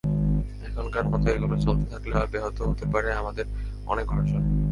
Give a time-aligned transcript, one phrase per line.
[0.67, 3.45] এখনকার মতো এগুলো চলতে থাকলে ব্যাহত হতে পারে আমাদের
[3.85, 4.41] অনেক অর্জন।